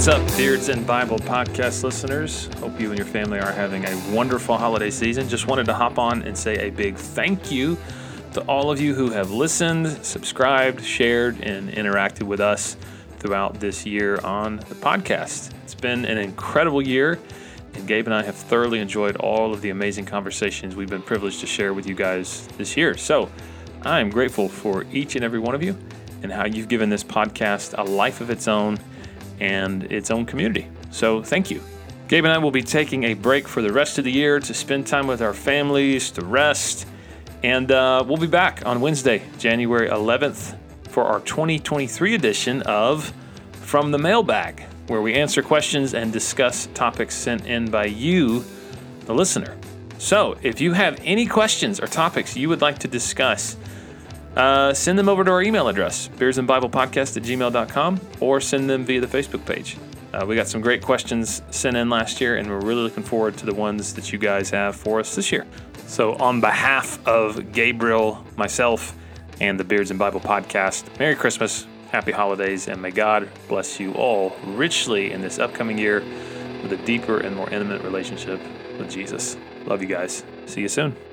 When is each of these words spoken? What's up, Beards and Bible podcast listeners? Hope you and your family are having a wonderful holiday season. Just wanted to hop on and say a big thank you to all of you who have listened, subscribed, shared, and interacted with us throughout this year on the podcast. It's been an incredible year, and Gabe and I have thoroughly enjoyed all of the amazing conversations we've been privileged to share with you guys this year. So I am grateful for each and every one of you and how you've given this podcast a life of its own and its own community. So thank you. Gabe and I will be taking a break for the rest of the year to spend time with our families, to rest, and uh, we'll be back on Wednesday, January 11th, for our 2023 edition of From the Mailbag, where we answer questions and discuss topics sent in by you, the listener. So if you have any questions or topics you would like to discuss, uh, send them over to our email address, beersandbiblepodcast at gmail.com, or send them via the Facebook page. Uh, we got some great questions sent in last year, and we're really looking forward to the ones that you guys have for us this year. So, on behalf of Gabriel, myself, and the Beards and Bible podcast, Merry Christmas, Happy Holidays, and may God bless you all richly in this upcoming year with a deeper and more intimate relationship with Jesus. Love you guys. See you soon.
What's 0.00 0.08
up, 0.08 0.26
Beards 0.38 0.70
and 0.70 0.86
Bible 0.86 1.18
podcast 1.18 1.84
listeners? 1.84 2.48
Hope 2.56 2.80
you 2.80 2.88
and 2.88 2.96
your 2.96 3.06
family 3.06 3.38
are 3.38 3.52
having 3.52 3.84
a 3.84 4.14
wonderful 4.14 4.56
holiday 4.56 4.88
season. 4.88 5.28
Just 5.28 5.46
wanted 5.46 5.66
to 5.66 5.74
hop 5.74 5.98
on 5.98 6.22
and 6.22 6.34
say 6.34 6.68
a 6.68 6.70
big 6.70 6.96
thank 6.96 7.52
you 7.52 7.76
to 8.32 8.40
all 8.44 8.70
of 8.70 8.80
you 8.80 8.94
who 8.94 9.10
have 9.10 9.30
listened, 9.30 10.02
subscribed, 10.02 10.82
shared, 10.82 11.42
and 11.42 11.68
interacted 11.68 12.22
with 12.22 12.40
us 12.40 12.78
throughout 13.18 13.60
this 13.60 13.84
year 13.84 14.18
on 14.24 14.56
the 14.56 14.74
podcast. 14.74 15.50
It's 15.64 15.74
been 15.74 16.06
an 16.06 16.16
incredible 16.16 16.80
year, 16.80 17.18
and 17.74 17.86
Gabe 17.86 18.06
and 18.06 18.14
I 18.14 18.22
have 18.22 18.36
thoroughly 18.36 18.80
enjoyed 18.80 19.16
all 19.16 19.52
of 19.52 19.60
the 19.60 19.68
amazing 19.68 20.06
conversations 20.06 20.74
we've 20.74 20.88
been 20.88 21.02
privileged 21.02 21.40
to 21.40 21.46
share 21.46 21.74
with 21.74 21.86
you 21.86 21.94
guys 21.94 22.48
this 22.56 22.74
year. 22.74 22.96
So 22.96 23.30
I 23.82 24.00
am 24.00 24.08
grateful 24.08 24.48
for 24.48 24.86
each 24.92 25.14
and 25.14 25.22
every 25.22 25.40
one 25.40 25.54
of 25.54 25.62
you 25.62 25.76
and 26.22 26.32
how 26.32 26.46
you've 26.46 26.68
given 26.68 26.88
this 26.88 27.04
podcast 27.04 27.74
a 27.76 27.82
life 27.82 28.22
of 28.22 28.30
its 28.30 28.48
own 28.48 28.78
and 29.40 29.84
its 29.84 30.10
own 30.10 30.26
community. 30.26 30.68
So 30.90 31.22
thank 31.22 31.50
you. 31.50 31.62
Gabe 32.08 32.24
and 32.24 32.32
I 32.32 32.38
will 32.38 32.50
be 32.50 32.62
taking 32.62 33.04
a 33.04 33.14
break 33.14 33.46
for 33.46 33.62
the 33.62 33.72
rest 33.72 33.98
of 33.98 34.04
the 34.04 34.10
year 34.10 34.40
to 34.40 34.54
spend 34.54 34.86
time 34.86 35.06
with 35.06 35.22
our 35.22 35.32
families, 35.32 36.10
to 36.12 36.24
rest, 36.24 36.86
and 37.42 37.70
uh, 37.70 38.04
we'll 38.06 38.18
be 38.18 38.26
back 38.26 38.66
on 38.66 38.80
Wednesday, 38.80 39.22
January 39.38 39.88
11th, 39.88 40.56
for 40.88 41.04
our 41.04 41.20
2023 41.20 42.14
edition 42.14 42.62
of 42.62 43.12
From 43.52 43.92
the 43.92 43.98
Mailbag, 43.98 44.64
where 44.88 45.00
we 45.00 45.14
answer 45.14 45.40
questions 45.40 45.94
and 45.94 46.12
discuss 46.12 46.68
topics 46.74 47.14
sent 47.14 47.46
in 47.46 47.70
by 47.70 47.86
you, 47.86 48.44
the 49.06 49.14
listener. 49.14 49.56
So 49.98 50.36
if 50.42 50.60
you 50.60 50.72
have 50.72 50.98
any 51.02 51.26
questions 51.26 51.78
or 51.78 51.86
topics 51.86 52.36
you 52.36 52.48
would 52.48 52.60
like 52.60 52.78
to 52.80 52.88
discuss, 52.88 53.56
uh, 54.36 54.72
send 54.72 54.98
them 54.98 55.08
over 55.08 55.24
to 55.24 55.30
our 55.30 55.42
email 55.42 55.68
address, 55.68 56.08
beersandbiblepodcast 56.16 57.16
at 57.16 57.22
gmail.com, 57.22 58.00
or 58.20 58.40
send 58.40 58.70
them 58.70 58.84
via 58.84 59.00
the 59.00 59.06
Facebook 59.06 59.44
page. 59.44 59.76
Uh, 60.12 60.24
we 60.26 60.34
got 60.34 60.48
some 60.48 60.60
great 60.60 60.82
questions 60.82 61.42
sent 61.50 61.76
in 61.76 61.88
last 61.88 62.20
year, 62.20 62.36
and 62.36 62.48
we're 62.48 62.60
really 62.60 62.82
looking 62.82 63.02
forward 63.02 63.36
to 63.36 63.46
the 63.46 63.54
ones 63.54 63.94
that 63.94 64.12
you 64.12 64.18
guys 64.18 64.50
have 64.50 64.74
for 64.74 65.00
us 65.00 65.14
this 65.14 65.30
year. 65.30 65.46
So, 65.86 66.14
on 66.16 66.40
behalf 66.40 67.04
of 67.06 67.52
Gabriel, 67.52 68.24
myself, 68.36 68.96
and 69.40 69.58
the 69.58 69.64
Beards 69.64 69.90
and 69.90 69.98
Bible 69.98 70.20
podcast, 70.20 70.98
Merry 70.98 71.14
Christmas, 71.14 71.66
Happy 71.90 72.12
Holidays, 72.12 72.68
and 72.68 72.80
may 72.80 72.90
God 72.90 73.28
bless 73.48 73.80
you 73.80 73.92
all 73.94 74.36
richly 74.44 75.12
in 75.12 75.20
this 75.20 75.38
upcoming 75.38 75.78
year 75.78 76.00
with 76.62 76.72
a 76.72 76.76
deeper 76.84 77.18
and 77.18 77.34
more 77.34 77.50
intimate 77.50 77.82
relationship 77.82 78.40
with 78.78 78.90
Jesus. 78.90 79.36
Love 79.66 79.82
you 79.82 79.88
guys. 79.88 80.22
See 80.46 80.60
you 80.60 80.68
soon. 80.68 81.09